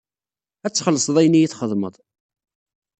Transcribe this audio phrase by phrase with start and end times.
[0.65, 1.95] Ad txellṣeḍ ayen i iyi-txedmeḍ.